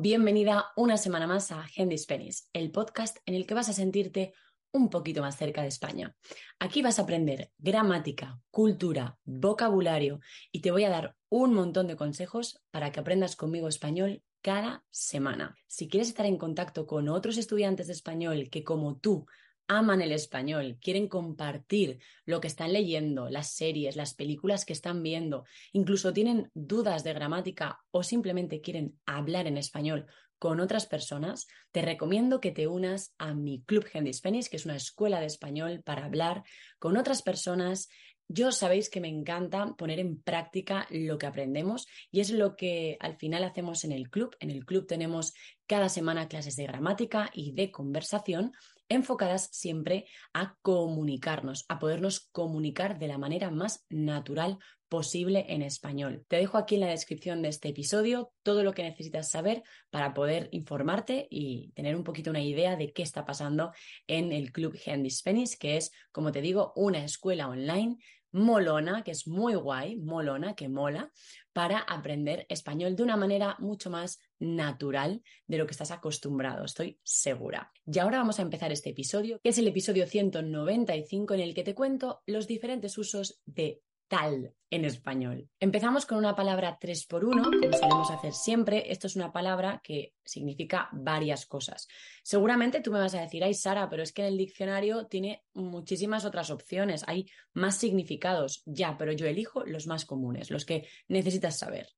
Bienvenida 0.00 0.72
una 0.74 0.96
semana 0.96 1.28
más 1.28 1.52
a 1.52 1.64
Handy 1.76 1.96
Spanish, 1.96 2.42
el 2.52 2.72
podcast 2.72 3.18
en 3.26 3.34
el 3.34 3.46
que 3.46 3.54
vas 3.54 3.68
a 3.68 3.72
sentirte 3.72 4.34
un 4.72 4.90
poquito 4.90 5.20
más 5.20 5.36
cerca 5.36 5.62
de 5.62 5.68
España. 5.68 6.16
Aquí 6.58 6.82
vas 6.82 6.98
a 6.98 7.02
aprender 7.02 7.52
gramática, 7.58 8.40
cultura, 8.50 9.18
vocabulario 9.24 10.18
y 10.50 10.62
te 10.62 10.72
voy 10.72 10.82
a 10.82 10.90
dar 10.90 11.14
un 11.28 11.54
montón 11.54 11.86
de 11.86 11.94
consejos 11.94 12.60
para 12.72 12.90
que 12.90 12.98
aprendas 12.98 13.36
conmigo 13.36 13.68
español 13.68 14.24
cada 14.42 14.84
semana. 14.90 15.54
Si 15.68 15.88
quieres 15.88 16.08
estar 16.08 16.26
en 16.26 16.38
contacto 16.38 16.86
con 16.86 17.08
otros 17.08 17.36
estudiantes 17.36 17.86
de 17.86 17.92
español 17.92 18.48
que 18.50 18.64
como 18.64 18.96
tú 18.96 19.26
aman 19.68 20.02
el 20.02 20.12
español, 20.12 20.78
quieren 20.80 21.08
compartir 21.08 21.98
lo 22.24 22.40
que 22.40 22.48
están 22.48 22.72
leyendo, 22.72 23.28
las 23.30 23.52
series, 23.52 23.96
las 23.96 24.14
películas 24.14 24.64
que 24.64 24.72
están 24.72 25.02
viendo, 25.02 25.44
incluso 25.72 26.12
tienen 26.12 26.50
dudas 26.54 27.04
de 27.04 27.14
gramática 27.14 27.80
o 27.90 28.02
simplemente 28.02 28.60
quieren 28.60 28.98
hablar 29.06 29.46
en 29.46 29.56
español 29.56 30.06
con 30.38 30.60
otras 30.60 30.86
personas, 30.86 31.46
te 31.72 31.80
recomiendo 31.80 32.38
que 32.38 32.50
te 32.50 32.66
unas 32.66 33.14
a 33.16 33.32
mi 33.32 33.62
Club 33.62 33.86
Handy 33.94 34.12
Spanish, 34.12 34.50
que 34.50 34.56
es 34.56 34.66
una 34.66 34.76
escuela 34.76 35.18
de 35.18 35.24
español 35.24 35.82
para 35.82 36.04
hablar 36.04 36.42
con 36.78 36.98
otras 36.98 37.22
personas. 37.22 37.88
Yo 38.28 38.52
sabéis 38.52 38.90
que 38.90 39.00
me 39.00 39.08
encanta 39.08 39.74
poner 39.78 40.00
en 40.00 40.20
práctica 40.20 40.86
lo 40.90 41.16
que 41.16 41.26
aprendemos 41.26 41.86
y 42.10 42.20
es 42.20 42.30
lo 42.30 42.56
que 42.56 42.98
al 43.00 43.16
final 43.16 43.42
hacemos 43.42 43.84
en 43.84 43.92
el 43.92 44.10
club. 44.10 44.36
En 44.38 44.50
el 44.50 44.66
club 44.66 44.86
tenemos 44.86 45.32
cada 45.66 45.88
semana 45.88 46.28
clases 46.28 46.56
de 46.56 46.64
gramática 46.64 47.30
y 47.32 47.52
de 47.52 47.70
conversación 47.70 48.52
enfocadas 48.88 49.48
siempre 49.52 50.06
a 50.32 50.56
comunicarnos, 50.62 51.64
a 51.68 51.78
podernos 51.78 52.28
comunicar 52.32 52.98
de 52.98 53.08
la 53.08 53.18
manera 53.18 53.50
más 53.50 53.86
natural 53.88 54.58
posible 54.94 55.44
en 55.48 55.62
español. 55.62 56.24
Te 56.28 56.36
dejo 56.36 56.56
aquí 56.56 56.76
en 56.76 56.82
la 56.82 56.86
descripción 56.86 57.42
de 57.42 57.48
este 57.48 57.70
episodio 57.70 58.30
todo 58.44 58.62
lo 58.62 58.74
que 58.74 58.84
necesitas 58.84 59.28
saber 59.28 59.64
para 59.90 60.14
poder 60.14 60.48
informarte 60.52 61.26
y 61.28 61.72
tener 61.72 61.96
un 61.96 62.04
poquito 62.04 62.30
una 62.30 62.44
idea 62.44 62.76
de 62.76 62.92
qué 62.92 63.02
está 63.02 63.24
pasando 63.24 63.72
en 64.06 64.30
el 64.30 64.52
Club 64.52 64.78
Handy 64.86 65.10
Spanish, 65.10 65.58
que 65.58 65.78
es, 65.78 65.90
como 66.12 66.30
te 66.30 66.42
digo, 66.42 66.72
una 66.76 67.04
escuela 67.04 67.48
online 67.48 67.98
molona, 68.30 69.02
que 69.02 69.10
es 69.10 69.26
muy 69.26 69.56
guay, 69.56 69.96
molona, 69.96 70.54
que 70.54 70.68
mola, 70.68 71.10
para 71.52 71.78
aprender 71.78 72.46
español 72.48 72.94
de 72.94 73.02
una 73.02 73.16
manera 73.16 73.56
mucho 73.58 73.90
más 73.90 74.20
natural 74.38 75.22
de 75.48 75.58
lo 75.58 75.66
que 75.66 75.72
estás 75.72 75.90
acostumbrado, 75.90 76.64
estoy 76.64 77.00
segura. 77.02 77.72
Y 77.84 77.98
ahora 77.98 78.18
vamos 78.18 78.38
a 78.38 78.42
empezar 78.42 78.70
este 78.70 78.90
episodio, 78.90 79.40
que 79.40 79.48
es 79.48 79.58
el 79.58 79.66
episodio 79.66 80.06
195 80.06 81.34
en 81.34 81.40
el 81.40 81.52
que 81.52 81.64
te 81.64 81.74
cuento 81.74 82.22
los 82.26 82.46
diferentes 82.46 82.96
usos 82.96 83.40
de 83.44 83.82
tal 84.08 84.54
en 84.70 84.84
español. 84.84 85.48
Empezamos 85.60 86.04
con 86.04 86.18
una 86.18 86.34
palabra 86.34 86.78
3 86.80 87.06
por 87.06 87.24
1 87.24 87.42
como 87.44 87.72
solemos 87.72 88.10
hacer 88.10 88.32
siempre. 88.32 88.90
Esto 88.90 89.06
es 89.06 89.16
una 89.16 89.32
palabra 89.32 89.80
que 89.82 90.14
significa 90.24 90.88
varias 90.92 91.46
cosas. 91.46 91.86
Seguramente 92.22 92.80
tú 92.80 92.90
me 92.90 92.98
vas 92.98 93.14
a 93.14 93.20
decir, 93.20 93.44
ay 93.44 93.54
Sara, 93.54 93.88
pero 93.88 94.02
es 94.02 94.12
que 94.12 94.22
en 94.22 94.28
el 94.28 94.36
diccionario 94.36 95.06
tiene 95.06 95.44
muchísimas 95.52 96.24
otras 96.24 96.50
opciones, 96.50 97.04
hay 97.06 97.26
más 97.52 97.76
significados. 97.76 98.62
Ya, 98.66 98.96
pero 98.98 99.12
yo 99.12 99.26
elijo 99.26 99.64
los 99.64 99.86
más 99.86 100.04
comunes, 100.04 100.50
los 100.50 100.64
que 100.64 100.88
necesitas 101.08 101.58
saber. 101.58 101.88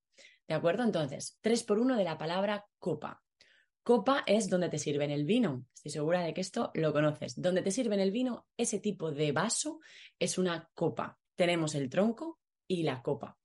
¿De 0.47 0.55
acuerdo? 0.55 0.85
Entonces, 0.85 1.39
3 1.41 1.65
por 1.65 1.79
1 1.79 1.97
de 1.97 2.05
la 2.05 2.19
palabra 2.19 2.67
copa. 2.79 3.23
Copa 3.83 4.23
es 4.27 4.51
donde 4.51 4.69
te 4.69 4.79
sirven 4.79 5.11
el 5.11 5.25
vino. 5.25 5.65
Estoy 5.75 5.93
segura 5.93 6.21
de 6.23 6.35
que 6.35 6.41
esto 6.41 6.73
lo 6.75 6.93
conoces. 6.93 7.41
Donde 7.41 7.63
te 7.63 7.71
sirven 7.71 8.01
el 8.01 8.11
vino, 8.11 8.47
ese 8.57 8.81
tipo 8.81 9.13
de 9.13 9.33
vaso 9.33 9.81
es 10.19 10.39
una 10.39 10.69
copa 10.75 11.19
tenemos 11.37 11.75
el 11.75 11.89
tronco 11.89 12.39
y 12.67 12.83
la 12.83 13.03
copa. 13.03 13.39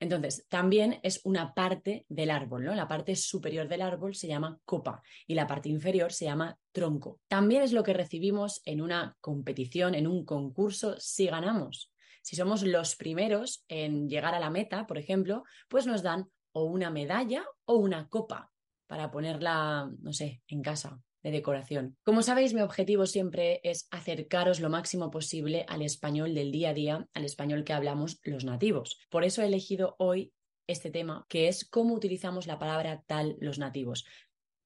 Entonces, 0.00 0.46
también 0.48 1.00
es 1.02 1.20
una 1.24 1.54
parte 1.54 2.04
del 2.08 2.30
árbol, 2.30 2.64
¿no? 2.64 2.74
La 2.74 2.88
parte 2.88 3.16
superior 3.16 3.68
del 3.68 3.82
árbol 3.82 4.14
se 4.14 4.28
llama 4.28 4.58
copa 4.64 5.02
y 5.26 5.34
la 5.34 5.46
parte 5.46 5.68
inferior 5.68 6.12
se 6.12 6.26
llama 6.26 6.58
tronco. 6.72 7.20
También 7.28 7.62
es 7.62 7.72
lo 7.72 7.82
que 7.82 7.94
recibimos 7.94 8.60
en 8.64 8.80
una 8.80 9.16
competición, 9.20 9.94
en 9.94 10.06
un 10.06 10.24
concurso, 10.24 10.96
si 10.98 11.26
ganamos. 11.26 11.92
Si 12.22 12.36
somos 12.36 12.62
los 12.62 12.96
primeros 12.96 13.64
en 13.68 14.08
llegar 14.08 14.34
a 14.34 14.40
la 14.40 14.50
meta, 14.50 14.86
por 14.86 14.98
ejemplo, 14.98 15.44
pues 15.68 15.86
nos 15.86 16.02
dan 16.02 16.28
o 16.52 16.64
una 16.64 16.90
medalla 16.90 17.44
o 17.64 17.76
una 17.76 18.08
copa 18.08 18.52
para 18.86 19.10
ponerla, 19.10 19.90
no 20.00 20.12
sé, 20.12 20.42
en 20.48 20.62
casa 20.62 21.00
de 21.24 21.32
decoración. 21.32 21.96
Como 22.04 22.22
sabéis, 22.22 22.54
mi 22.54 22.60
objetivo 22.60 23.06
siempre 23.06 23.60
es 23.64 23.88
acercaros 23.90 24.60
lo 24.60 24.70
máximo 24.70 25.10
posible 25.10 25.64
al 25.68 25.82
español 25.82 26.34
del 26.34 26.52
día 26.52 26.70
a 26.70 26.74
día, 26.74 27.08
al 27.14 27.24
español 27.24 27.64
que 27.64 27.72
hablamos 27.72 28.20
los 28.22 28.44
nativos. 28.44 29.00
Por 29.10 29.24
eso 29.24 29.42
he 29.42 29.46
elegido 29.46 29.96
hoy 29.98 30.32
este 30.68 30.90
tema, 30.90 31.26
que 31.28 31.48
es 31.48 31.68
cómo 31.68 31.94
utilizamos 31.94 32.46
la 32.46 32.58
palabra 32.58 33.02
tal 33.06 33.36
los 33.40 33.58
nativos. 33.58 34.04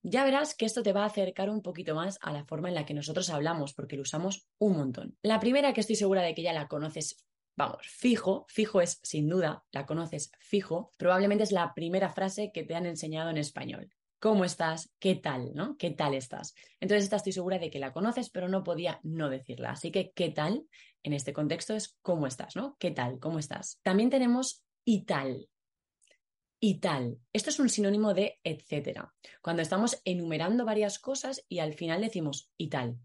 Ya 0.03 0.23
verás 0.23 0.55
que 0.55 0.65
esto 0.65 0.83
te 0.83 0.93
va 0.93 1.03
a 1.03 1.07
acercar 1.07 1.49
un 1.49 1.61
poquito 1.61 1.95
más 1.95 2.19
a 2.21 2.31
la 2.31 2.45
forma 2.45 2.69
en 2.69 2.75
la 2.75 2.85
que 2.85 2.93
nosotros 2.93 3.29
hablamos, 3.29 3.73
porque 3.73 3.95
lo 3.95 4.03
usamos 4.03 4.47
un 4.57 4.77
montón. 4.77 5.17
La 5.23 5.39
primera 5.39 5.73
que 5.73 5.81
estoy 5.81 5.95
segura 5.95 6.21
de 6.21 6.35
que 6.35 6.43
ya 6.43 6.53
la 6.53 6.67
conoces 6.67 7.25
vamos, 7.59 7.87
fijo, 7.87 8.45
fijo 8.47 8.79
es 8.79 9.01
sin 9.03 9.27
duda, 9.27 9.65
la 9.73 9.85
conoces 9.85 10.31
fijo, 10.39 10.91
probablemente 10.97 11.43
es 11.43 11.51
la 11.51 11.73
primera 11.73 12.09
frase 12.09 12.51
que 12.53 12.63
te 12.63 12.73
han 12.73 12.85
enseñado 12.85 13.29
en 13.29 13.37
español. 13.37 13.89
¿Cómo 14.19 14.43
estás? 14.43 14.91
¿Qué 14.99 15.15
tal? 15.15 15.53
¿No? 15.55 15.77
¿Qué 15.77 15.91
tal 15.91 16.13
estás? 16.13 16.53
Entonces, 16.81 17.05
esta 17.05 17.15
estoy 17.15 17.31
segura 17.31 17.57
de 17.57 17.69
que 17.69 17.79
la 17.79 17.93
conoces, 17.93 18.29
pero 18.29 18.49
no 18.49 18.65
podía 18.65 18.99
no 19.01 19.29
decirla. 19.29 19.71
Así 19.71 19.91
que, 19.91 20.11
¿qué 20.11 20.29
tal? 20.29 20.65
En 21.03 21.13
este 21.13 21.31
contexto 21.31 21.73
es 21.73 21.97
¿cómo 22.01 22.27
estás? 22.27 22.57
¿No? 22.57 22.75
¿Qué 22.79 22.91
tal? 22.91 23.19
¿Cómo 23.19 23.39
estás? 23.39 23.79
También 23.81 24.09
tenemos 24.09 24.65
y 24.83 25.05
tal. 25.05 25.47
Y 26.59 26.81
tal. 26.81 27.17
Esto 27.31 27.49
es 27.49 27.59
un 27.59 27.69
sinónimo 27.69 28.13
de 28.13 28.39
etcétera. 28.43 29.13
Cuando 29.41 29.61
estamos 29.61 30.01
enumerando 30.03 30.65
varias 30.65 30.99
cosas 30.99 31.45
y 31.47 31.59
al 31.59 31.73
final 31.73 32.01
decimos 32.01 32.51
y 32.57 32.67
tal. 32.67 32.97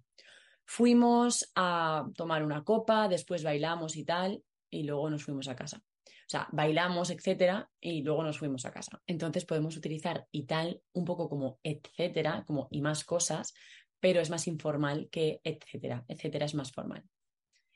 Fuimos 0.64 1.52
a 1.54 2.08
tomar 2.16 2.42
una 2.42 2.64
copa, 2.64 3.06
después 3.06 3.44
bailamos 3.44 3.94
y 3.96 4.04
tal, 4.04 4.42
y 4.68 4.82
luego 4.82 5.08
nos 5.10 5.22
fuimos 5.22 5.46
a 5.46 5.54
casa. 5.54 5.80
O 6.06 6.28
sea, 6.28 6.48
bailamos, 6.52 7.10
etcétera, 7.10 7.70
y 7.80 8.02
luego 8.02 8.22
nos 8.22 8.38
fuimos 8.38 8.64
a 8.64 8.72
casa. 8.72 9.02
Entonces 9.06 9.44
podemos 9.44 9.76
utilizar 9.76 10.26
y 10.30 10.44
tal 10.44 10.82
un 10.92 11.04
poco 11.04 11.28
como 11.28 11.58
etcétera, 11.62 12.44
como 12.46 12.68
y 12.70 12.80
más 12.80 13.04
cosas, 13.04 13.54
pero 14.00 14.20
es 14.20 14.30
más 14.30 14.46
informal 14.46 15.08
que 15.10 15.40
etcétera. 15.44 16.04
Etcétera 16.08 16.46
es 16.46 16.54
más 16.54 16.72
formal. 16.72 17.04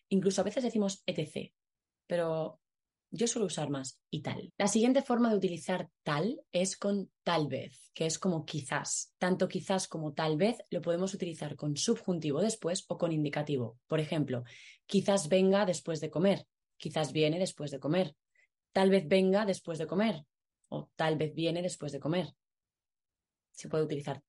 Incluso 0.08 0.40
a 0.40 0.44
veces 0.44 0.64
decimos 0.64 1.02
etc, 1.06 1.52
pero 2.06 2.60
yo 3.10 3.26
suelo 3.26 3.46
usar 3.46 3.70
más 3.70 4.00
y 4.10 4.20
tal. 4.22 4.52
La 4.58 4.68
siguiente 4.68 5.02
forma 5.02 5.30
de 5.30 5.36
utilizar 5.36 5.88
tal 6.02 6.40
es 6.52 6.76
con 6.76 7.10
tal 7.22 7.48
vez, 7.48 7.90
que 7.94 8.06
es 8.06 8.18
como 8.18 8.44
quizás. 8.44 9.14
Tanto 9.18 9.48
quizás 9.48 9.88
como 9.88 10.12
tal 10.12 10.36
vez 10.36 10.58
lo 10.70 10.82
podemos 10.82 11.14
utilizar 11.14 11.56
con 11.56 11.76
subjuntivo 11.76 12.40
después 12.40 12.84
o 12.88 12.98
con 12.98 13.12
indicativo. 13.12 13.78
Por 13.86 14.00
ejemplo, 14.00 14.44
quizás 14.86 15.28
venga 15.28 15.64
después 15.64 16.00
de 16.00 16.10
comer, 16.10 16.46
quizás 16.78 17.12
viene 17.12 17.38
después 17.38 17.70
de 17.70 17.78
comer, 17.78 18.16
tal 18.72 18.90
vez 18.90 19.06
venga 19.06 19.44
después 19.44 19.78
de 19.78 19.86
comer 19.86 20.24
o 20.68 20.90
tal 20.96 21.16
vez 21.16 21.34
viene 21.34 21.62
después 21.62 21.92
de 21.92 22.00
comer. 22.00 22.34
Se 23.52 23.68
puede 23.68 23.84
utilizar 23.84 24.22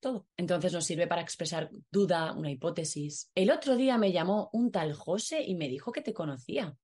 todo. 0.00 0.26
Entonces 0.36 0.72
nos 0.72 0.84
sirve 0.84 1.06
para 1.06 1.22
expresar 1.22 1.70
duda, 1.90 2.32
una 2.32 2.50
hipótesis. 2.50 3.30
El 3.34 3.50
otro 3.50 3.76
día 3.76 3.98
me 3.98 4.12
llamó 4.12 4.50
un 4.52 4.70
tal 4.70 4.92
José 4.92 5.42
y 5.42 5.54
me 5.54 5.68
dijo 5.68 5.92
que 5.92 6.02
te 6.02 6.14
conocía. 6.14 6.76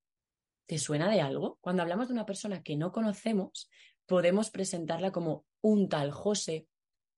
¿Te 0.67 0.79
suena 0.79 1.11
de 1.11 1.21
algo? 1.21 1.59
Cuando 1.61 1.83
hablamos 1.83 2.09
de 2.09 2.15
una 2.15 2.27
persona 2.27 2.63
que 2.63 2.77
no 2.77 2.93
conocemos, 2.93 3.69
podemos 4.07 4.51
presentarla 4.51 5.13
como 5.13 5.45
un 5.61 5.89
tal 5.89 6.11
José, 6.11 6.67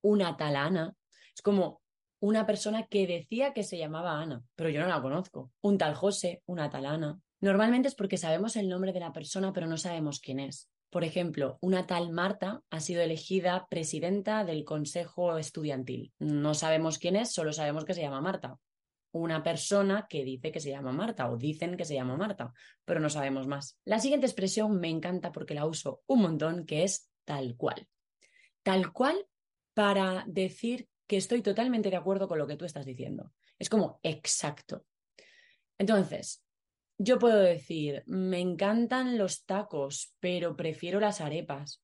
una 0.03 0.37
tal 0.37 0.57
Ana. 0.57 0.97
Es 1.35 1.43
como 1.43 1.83
una 2.21 2.47
persona 2.47 2.87
que 2.87 3.07
decía 3.07 3.53
que 3.53 3.63
se 3.63 3.79
llamaba 3.79 4.21
Ana, 4.21 4.43
pero 4.55 4.71
yo 4.71 4.81
no 4.81 4.89
la 4.89 5.03
conozco. 5.03 5.53
Un 5.61 5.79
tal 5.79 5.95
José, 5.95 6.43
una 6.47 6.71
tal 6.71 6.87
Ana. 6.87 7.21
Normalmente 7.45 7.89
es 7.89 7.95
porque 7.95 8.17
sabemos 8.17 8.57
el 8.57 8.71
nombre 8.71 8.95
de 8.95 9.01
la 9.01 9.13
persona, 9.13 9.53
pero 9.53 9.67
no 9.67 9.77
sabemos 9.77 10.19
quién 10.19 10.41
es. 10.41 10.71
Por 10.89 11.05
ejemplo, 11.05 11.59
una 11.61 11.87
tal 11.87 12.11
Marta 12.11 12.63
ha 12.71 12.81
sido 12.81 13.03
elegida 13.03 13.67
presidenta 13.69 14.47
del 14.47 14.65
Consejo 14.65 15.37
Estudiantil. 15.37 16.15
No 16.19 16.55
sabemos 16.55 16.99
quién 16.99 17.17
es, 17.17 17.35
solo 17.35 17.53
sabemos 17.53 17.85
que 17.85 17.93
se 17.93 18.01
llama 18.01 18.23
Marta. 18.23 18.57
Una 19.13 19.43
persona 19.43 20.07
que 20.09 20.25
dice 20.25 20.53
que 20.53 20.59
se 20.59 20.71
llama 20.71 20.93
Marta 20.93 21.31
o 21.31 21.37
dicen 21.37 21.77
que 21.77 21.85
se 21.85 21.93
llama 21.93 22.17
Marta, 22.17 22.51
pero 22.87 22.99
no 22.99 23.11
sabemos 23.11 23.47
más. 23.47 23.79
La 23.85 23.99
siguiente 23.99 24.27
expresión 24.27 24.81
me 24.81 24.89
encanta 24.89 25.31
porque 25.31 25.53
la 25.53 25.67
uso 25.67 26.01
un 26.07 26.23
montón, 26.23 26.65
que 26.65 26.83
es 26.83 27.11
tal 27.27 27.57
cual. 27.59 27.87
Tal 28.63 28.91
cual 28.91 29.27
para 29.75 30.25
decir 30.27 30.89
que 31.07 31.19
estoy 31.19 31.43
totalmente 31.43 31.91
de 31.91 31.97
acuerdo 31.97 32.27
con 32.27 32.39
lo 32.39 32.47
que 32.47 32.57
tú 32.57 32.65
estás 32.65 32.87
diciendo. 32.87 33.35
Es 33.59 33.69
como 33.69 34.01
exacto. 34.03 34.87
Entonces, 35.77 36.41
yo 36.99 37.19
puedo 37.19 37.39
decir, 37.39 38.03
me 38.07 38.41
encantan 38.41 39.19
los 39.19 39.45
tacos, 39.45 40.15
pero 40.21 40.57
prefiero 40.57 41.01
las 41.01 41.21
arepas. 41.21 41.83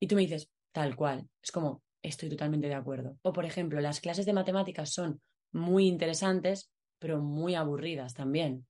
Y 0.00 0.06
tú 0.06 0.14
me 0.14 0.22
dices, 0.22 0.50
tal 0.72 0.94
cual. 0.94 1.28
Es 1.42 1.50
como, 1.50 1.82
estoy 2.02 2.28
totalmente 2.28 2.68
de 2.68 2.74
acuerdo. 2.74 3.18
O, 3.22 3.32
por 3.32 3.44
ejemplo, 3.44 3.80
las 3.80 4.00
clases 4.00 4.26
de 4.26 4.32
matemáticas 4.32 4.92
son 4.92 5.20
muy 5.52 5.86
interesantes, 5.86 6.70
pero 6.98 7.20
muy 7.20 7.54
aburridas 7.54 8.14
también. 8.14 8.66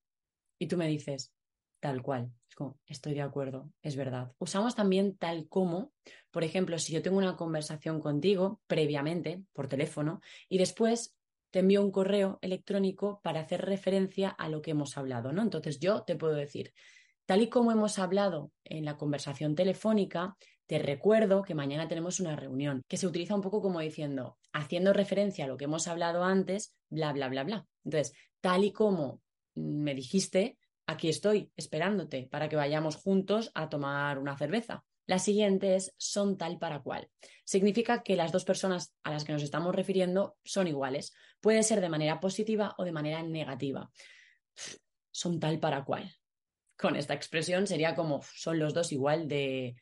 Y 0.59 0.69
tú 0.69 0.77
me 0.77 0.89
dices, 0.89 1.33
tal 1.81 2.03
cual. 2.03 2.33
Es 2.49 2.55
como, 2.55 2.79
estoy 2.87 3.15
de 3.15 3.23
acuerdo, 3.23 3.71
es 3.83 3.97
verdad. 3.97 4.33
Usamos 4.39 4.75
también 4.75 5.17
tal 5.17 5.49
como, 5.49 5.93
por 6.31 6.45
ejemplo, 6.45 6.79
si 6.79 6.93
yo 6.93 7.03
tengo 7.03 7.19
una 7.19 7.37
conversación 7.37 8.01
contigo 8.01 8.61
previamente 8.67 9.43
por 9.53 9.69
teléfono 9.69 10.21
y 10.49 10.59
después 10.59 11.16
te 11.57 11.61
envío 11.61 11.81
un 11.81 11.91
correo 11.91 12.39
electrónico 12.43 13.19
para 13.23 13.41
hacer 13.41 13.65
referencia 13.65 14.29
a 14.29 14.51
lo 14.51 14.61
que 14.61 14.73
hemos 14.73 14.99
hablado, 14.99 15.33
¿no? 15.33 15.41
Entonces 15.41 15.81
yo 15.81 16.03
te 16.03 16.15
puedo 16.15 16.35
decir, 16.35 16.75
tal 17.25 17.41
y 17.41 17.49
como 17.49 17.73
hemos 17.73 17.99
hablado 17.99 18.53
en 18.63 18.85
la 18.85 18.99
conversación 18.99 19.55
telefónica, 19.55 20.37
te 20.67 20.79
recuerdo 20.79 21.41
que 21.41 21.55
mañana 21.55 21.89
tenemos 21.89 22.21
una 22.21 22.37
reunión, 22.37 22.83
que 22.87 22.99
se 22.99 23.07
utiliza 23.07 23.35
un 23.35 23.41
poco 23.41 23.63
como 23.63 23.81
diciendo, 23.81 24.37
haciendo 24.53 24.93
referencia 24.93 25.47
a 25.47 25.49
lo 25.49 25.57
que 25.57 25.65
hemos 25.65 25.89
hablado 25.89 26.25
antes, 26.25 26.77
bla, 26.91 27.15
bla, 27.15 27.31
bla, 27.31 27.45
bla. 27.45 27.67
Entonces, 27.87 28.15
tal 28.43 28.63
y 28.63 28.73
como 28.73 29.23
me 29.55 29.95
dijiste, 29.95 30.59
aquí 30.87 31.09
estoy 31.09 31.51
esperándote 31.57 32.29
para 32.31 32.51
que 32.51 32.57
vayamos 32.57 32.97
juntos 32.97 33.51
a 33.55 33.71
tomar 33.71 34.19
una 34.19 34.37
cerveza. 34.37 34.85
La 35.07 35.19
siguiente 35.19 35.77
es 35.77 35.95
son 35.99 36.37
tal 36.37 36.59
para 36.59 36.83
cual. 36.83 37.09
Significa 37.45 38.03
que 38.03 38.17
las 38.17 38.33
dos 38.33 38.45
personas 38.45 38.95
a 39.05 39.13
las 39.13 39.25
que 39.25 39.33
nos 39.33 39.43
estamos 39.43 39.75
refiriendo 39.75 40.37
son 40.45 40.67
iguales. 40.67 41.15
Puede 41.41 41.63
ser 41.63 41.81
de 41.81 41.89
manera 41.89 42.19
positiva 42.19 42.75
o 42.79 42.85
de 42.85 42.93
manera 42.93 43.23
negativa. 43.23 43.91
Son 45.13 45.39
tal 45.39 45.61
para 45.61 45.85
cual. 45.85 46.13
Con 46.77 46.97
esta 46.97 47.15
expresión 47.15 47.67
sería 47.67 47.95
como 47.95 48.21
son 48.35 48.59
los 48.59 48.75
dos 48.75 48.93
igual 48.93 49.29
de, 49.29 49.77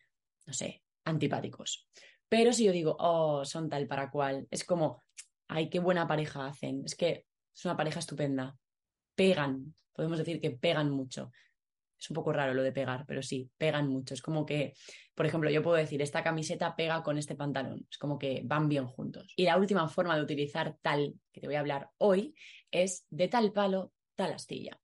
no 0.46 0.52
sé, 0.52 0.82
antipáticos. 1.04 1.88
Pero 2.28 2.52
si 2.52 2.64
yo 2.64 2.72
digo, 2.72 2.96
oh, 2.98 3.44
son 3.44 3.68
tal 3.68 3.86
para 3.86 4.10
cual, 4.10 4.46
es 4.50 4.64
como, 4.64 5.02
ay, 5.48 5.70
qué 5.70 5.78
buena 5.78 6.06
pareja 6.06 6.46
hacen. 6.46 6.82
Es 6.84 6.94
que 6.94 7.26
es 7.54 7.64
una 7.64 7.76
pareja 7.76 8.00
estupenda. 8.00 8.56
Pegan, 9.14 9.74
podemos 9.92 10.18
decir 10.18 10.40
que 10.40 10.50
pegan 10.50 10.90
mucho. 10.90 11.30
Es 12.04 12.10
un 12.10 12.14
poco 12.16 12.34
raro 12.34 12.52
lo 12.52 12.62
de 12.62 12.70
pegar, 12.70 13.06
pero 13.06 13.22
sí, 13.22 13.50
pegan 13.56 13.88
mucho. 13.88 14.12
Es 14.12 14.20
como 14.20 14.44
que, 14.44 14.74
por 15.14 15.24
ejemplo, 15.24 15.48
yo 15.48 15.62
puedo 15.62 15.78
decir, 15.78 16.02
esta 16.02 16.22
camiseta 16.22 16.76
pega 16.76 17.02
con 17.02 17.16
este 17.16 17.34
pantalón. 17.34 17.86
Es 17.90 17.96
como 17.96 18.18
que 18.18 18.42
van 18.44 18.68
bien 18.68 18.86
juntos. 18.86 19.32
Y 19.36 19.44
la 19.44 19.56
última 19.56 19.88
forma 19.88 20.14
de 20.14 20.22
utilizar 20.22 20.76
tal, 20.82 21.14
que 21.32 21.40
te 21.40 21.46
voy 21.46 21.56
a 21.56 21.60
hablar 21.60 21.88
hoy, 21.96 22.34
es 22.70 23.06
de 23.08 23.28
tal 23.28 23.52
palo, 23.52 23.90
tal 24.16 24.34
astilla. 24.34 24.78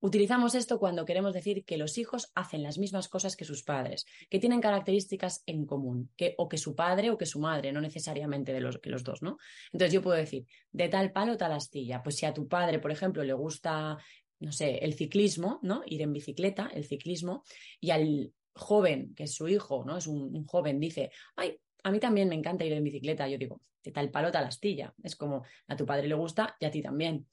Utilizamos 0.00 0.54
esto 0.54 0.78
cuando 0.78 1.04
queremos 1.04 1.34
decir 1.34 1.66
que 1.66 1.76
los 1.76 1.98
hijos 1.98 2.30
hacen 2.34 2.62
las 2.62 2.78
mismas 2.78 3.08
cosas 3.08 3.36
que 3.36 3.44
sus 3.44 3.62
padres, 3.62 4.06
que 4.30 4.38
tienen 4.38 4.60
características 4.60 5.42
en 5.44 5.66
común, 5.66 6.10
que, 6.16 6.34
o 6.38 6.48
que 6.48 6.56
su 6.56 6.74
padre 6.74 7.10
o 7.10 7.18
que 7.18 7.26
su 7.26 7.40
madre, 7.40 7.72
no 7.72 7.80
necesariamente 7.82 8.54
de 8.54 8.60
los, 8.60 8.78
que 8.78 8.90
los 8.90 9.02
dos, 9.02 9.20
¿no? 9.22 9.36
Entonces 9.72 9.92
yo 9.92 10.00
puedo 10.00 10.16
decir, 10.16 10.46
de 10.72 10.88
tal 10.88 11.12
palo, 11.12 11.36
tal 11.36 11.52
astilla. 11.52 12.02
Pues 12.02 12.16
si 12.16 12.24
a 12.24 12.34
tu 12.34 12.48
padre, 12.48 12.80
por 12.80 12.90
ejemplo, 12.90 13.22
le 13.22 13.32
gusta, 13.34 13.96
no 14.40 14.52
sé, 14.52 14.78
el 14.78 14.94
ciclismo, 14.94 15.60
¿no? 15.62 15.82
Ir 15.86 16.02
en 16.02 16.12
bicicleta, 16.12 16.70
el 16.72 16.84
ciclismo, 16.84 17.44
y 17.80 17.90
al 17.90 18.32
joven, 18.54 19.14
que 19.14 19.24
es 19.24 19.34
su 19.34 19.48
hijo, 19.48 19.84
¿no? 19.84 19.96
Es 19.96 20.06
un, 20.06 20.44
joven, 20.46 20.78
dice, 20.80 21.10
ay, 21.36 21.58
a 21.82 21.90
mí 21.90 22.00
también 22.00 22.28
me 22.28 22.34
encanta 22.34 22.64
ir 22.64 22.72
en 22.72 22.84
bicicleta. 22.84 23.28
Yo 23.28 23.38
digo, 23.38 23.60
de 23.82 23.92
tal 23.92 24.10
palo, 24.10 24.30
tal 24.30 24.44
astilla. 24.44 24.94
Es 25.02 25.16
como 25.16 25.44
a 25.68 25.76
tu 25.76 25.84
padre 25.84 26.08
le 26.08 26.14
gusta 26.14 26.56
y 26.58 26.64
a 26.64 26.70
ti 26.70 26.80
también 26.80 27.26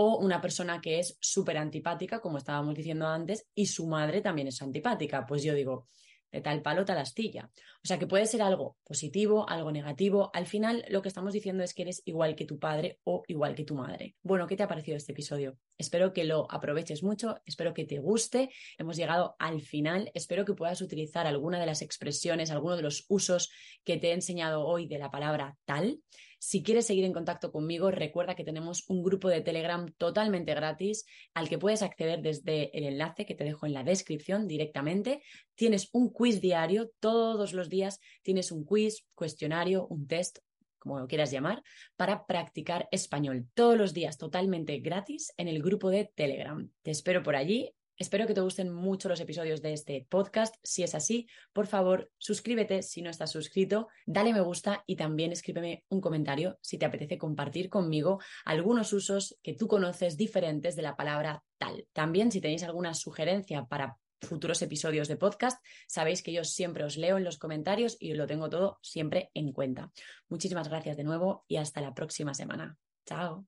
o 0.00 0.18
una 0.18 0.40
persona 0.40 0.80
que 0.80 1.00
es 1.00 1.18
súper 1.20 1.58
antipática, 1.58 2.20
como 2.20 2.38
estábamos 2.38 2.76
diciendo 2.76 3.08
antes, 3.08 3.48
y 3.52 3.66
su 3.66 3.88
madre 3.88 4.20
también 4.20 4.46
es 4.46 4.62
antipática. 4.62 5.26
Pues 5.26 5.42
yo 5.42 5.54
digo, 5.54 5.88
de 6.30 6.40
tal 6.40 6.62
palo, 6.62 6.84
tal 6.84 6.98
astilla. 6.98 7.50
O 7.82 7.86
sea 7.86 7.98
que 7.98 8.06
puede 8.06 8.26
ser 8.26 8.42
algo 8.42 8.76
positivo, 8.84 9.48
algo 9.48 9.72
negativo. 9.72 10.30
Al 10.34 10.46
final 10.46 10.84
lo 10.88 11.02
que 11.02 11.08
estamos 11.08 11.32
diciendo 11.32 11.62
es 11.62 11.74
que 11.74 11.82
eres 11.82 12.02
igual 12.04 12.34
que 12.34 12.44
tu 12.44 12.58
padre 12.58 12.98
o 13.04 13.22
igual 13.28 13.54
que 13.54 13.64
tu 13.64 13.74
madre. 13.74 14.16
Bueno, 14.22 14.46
¿qué 14.46 14.56
te 14.56 14.62
ha 14.62 14.68
parecido 14.68 14.96
este 14.96 15.12
episodio? 15.12 15.58
Espero 15.78 16.12
que 16.12 16.24
lo 16.24 16.50
aproveches 16.50 17.02
mucho, 17.02 17.40
espero 17.46 17.72
que 17.72 17.84
te 17.84 17.98
guste. 17.98 18.50
Hemos 18.78 18.96
llegado 18.96 19.36
al 19.38 19.60
final. 19.60 20.10
Espero 20.14 20.44
que 20.44 20.54
puedas 20.54 20.80
utilizar 20.82 21.26
alguna 21.26 21.60
de 21.60 21.66
las 21.66 21.82
expresiones, 21.82 22.50
alguno 22.50 22.76
de 22.76 22.82
los 22.82 23.04
usos 23.08 23.50
que 23.84 23.96
te 23.96 24.08
he 24.08 24.12
enseñado 24.12 24.66
hoy 24.66 24.86
de 24.86 24.98
la 24.98 25.10
palabra 25.10 25.56
tal. 25.64 26.00
Si 26.38 26.62
quieres 26.62 26.86
seguir 26.86 27.04
en 27.04 27.12
contacto 27.12 27.50
conmigo, 27.50 27.90
recuerda 27.90 28.34
que 28.34 28.44
tenemos 28.44 28.84
un 28.88 29.02
grupo 29.02 29.28
de 29.28 29.40
Telegram 29.40 29.92
totalmente 29.98 30.54
gratis 30.54 31.04
al 31.34 31.48
que 31.48 31.58
puedes 31.58 31.82
acceder 31.82 32.22
desde 32.22 32.76
el 32.76 32.84
enlace 32.84 33.26
que 33.26 33.34
te 33.34 33.44
dejo 33.44 33.66
en 33.66 33.74
la 33.74 33.82
descripción 33.82 34.46
directamente. 34.46 35.22
Tienes 35.54 35.88
un 35.92 36.10
quiz 36.10 36.40
diario, 36.40 36.90
todos 37.00 37.52
los 37.52 37.68
días 37.68 37.98
tienes 38.22 38.52
un 38.52 38.64
quiz, 38.64 39.04
cuestionario, 39.14 39.86
un 39.88 40.06
test 40.06 40.38
como 40.78 41.00
lo 41.00 41.08
quieras 41.08 41.30
llamar, 41.30 41.62
para 41.96 42.24
practicar 42.24 42.88
español 42.92 43.48
todos 43.54 43.76
los 43.76 43.92
días 43.92 44.16
totalmente 44.16 44.78
gratis 44.78 45.32
en 45.36 45.48
el 45.48 45.60
grupo 45.60 45.90
de 45.90 46.10
Telegram. 46.14 46.70
Te 46.82 46.92
espero 46.92 47.22
por 47.22 47.36
allí. 47.36 47.74
Espero 47.98 48.28
que 48.28 48.34
te 48.34 48.40
gusten 48.40 48.72
mucho 48.72 49.08
los 49.08 49.20
episodios 49.20 49.60
de 49.60 49.72
este 49.72 50.06
podcast. 50.08 50.54
Si 50.62 50.84
es 50.84 50.94
así, 50.94 51.26
por 51.52 51.66
favor, 51.66 52.12
suscríbete 52.16 52.82
si 52.82 53.02
no 53.02 53.10
estás 53.10 53.32
suscrito, 53.32 53.88
dale 54.06 54.32
me 54.32 54.40
gusta 54.40 54.84
y 54.86 54.94
también 54.94 55.32
escríbeme 55.32 55.84
un 55.88 56.00
comentario 56.00 56.58
si 56.62 56.78
te 56.78 56.86
apetece 56.86 57.18
compartir 57.18 57.68
conmigo 57.68 58.20
algunos 58.44 58.92
usos 58.92 59.36
que 59.42 59.54
tú 59.54 59.66
conoces 59.66 60.16
diferentes 60.16 60.76
de 60.76 60.82
la 60.82 60.96
palabra 60.96 61.42
tal. 61.58 61.88
También 61.92 62.30
si 62.30 62.40
tenéis 62.40 62.62
alguna 62.62 62.94
sugerencia 62.94 63.64
para 63.64 63.96
futuros 64.20 64.62
episodios 64.62 65.08
de 65.08 65.16
podcast, 65.16 65.60
sabéis 65.88 66.22
que 66.22 66.32
yo 66.32 66.44
siempre 66.44 66.84
os 66.84 66.96
leo 66.96 67.16
en 67.16 67.24
los 67.24 67.38
comentarios 67.38 67.96
y 67.98 68.14
lo 68.14 68.26
tengo 68.26 68.48
todo 68.48 68.78
siempre 68.80 69.30
en 69.34 69.52
cuenta. 69.52 69.90
Muchísimas 70.28 70.68
gracias 70.68 70.96
de 70.96 71.04
nuevo 71.04 71.44
y 71.48 71.56
hasta 71.56 71.80
la 71.80 71.94
próxima 71.94 72.34
semana. 72.34 72.76
Chao. 73.06 73.44